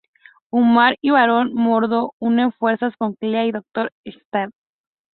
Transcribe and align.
Umar 0.49 0.97
y 0.99 1.11
Barón 1.11 1.53
Mordo 1.53 2.15
unen 2.17 2.51
fuerzas 2.53 2.95
con 2.97 3.13
Clea 3.13 3.45
y 3.45 3.51
Doctor 3.51 3.93
Strange. 4.03 4.57